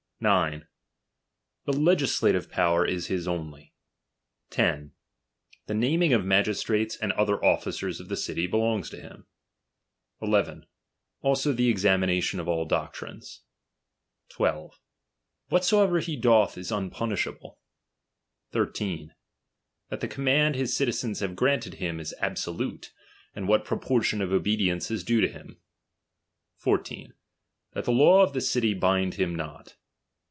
[0.23, 0.67] 9.
[1.65, 3.73] The legisla tive power is hia only.
[4.51, 4.91] 10,
[5.65, 9.25] The naming of magistrates and other officers of the city lielongs to him.
[10.21, 10.67] 11.
[11.21, 13.41] Also the exami nation of all doctrines.
[14.29, 14.79] 12.
[15.49, 17.57] Whatsoever he doth is unpunish able.
[18.51, 19.15] 13.
[19.89, 22.93] That the command his citizens have granted is absolute,
[23.33, 25.59] and what proportion of obedience is due to him.
[26.57, 27.15] 14,
[27.75, 29.77] Tliatthe laws of the city bind htm not.